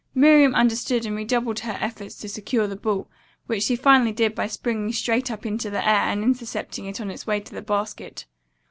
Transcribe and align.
Miriam 0.15 0.55
understood 0.55 1.05
and 1.05 1.15
redoubled 1.15 1.59
her 1.59 1.77
efforts 1.79 2.15
to 2.15 2.27
secure 2.27 2.65
the 2.65 2.75
ball, 2.75 3.07
which 3.45 3.61
she 3.65 3.75
finally 3.75 4.11
did 4.11 4.33
by 4.33 4.47
springing 4.47 4.91
straight 4.91 5.29
up 5.29 5.45
into 5.45 5.69
the 5.69 5.87
air 5.87 6.05
and 6.09 6.23
intercepting 6.23 6.85
it 6.87 6.99
on 6.99 7.11
its 7.11 7.27
way 7.27 7.39
to 7.39 7.53
the 7.53 7.61
basket. 7.61 8.25